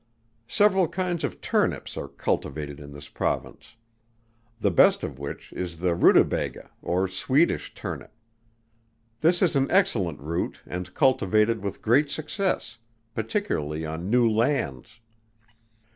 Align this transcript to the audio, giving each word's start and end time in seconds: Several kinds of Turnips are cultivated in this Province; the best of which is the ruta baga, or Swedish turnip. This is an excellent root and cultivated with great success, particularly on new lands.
Several 0.47 0.87
kinds 0.87 1.23
of 1.23 1.41
Turnips 1.41 1.95
are 1.95 2.07
cultivated 2.07 2.79
in 2.79 2.91
this 2.91 3.07
Province; 3.07 3.75
the 4.59 4.71
best 4.71 5.03
of 5.03 5.19
which 5.19 5.53
is 5.53 5.77
the 5.77 5.93
ruta 5.93 6.23
baga, 6.23 6.71
or 6.81 7.07
Swedish 7.07 7.75
turnip. 7.75 8.11
This 9.19 9.43
is 9.43 9.55
an 9.55 9.69
excellent 9.69 10.19
root 10.19 10.59
and 10.65 10.91
cultivated 10.95 11.63
with 11.63 11.83
great 11.83 12.09
success, 12.09 12.79
particularly 13.13 13.85
on 13.85 14.09
new 14.09 14.27
lands. 14.27 15.01